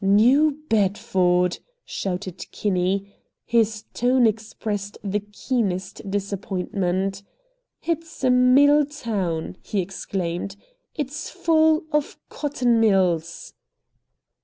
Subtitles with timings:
[0.03, 3.13] "New Bedford!" shouted Kinney.
[3.45, 7.21] His tone expressed the keenest disappointment.
[7.83, 10.55] "It's a mill town!" he exclaimed.
[10.95, 13.53] "It's full of cotton mills."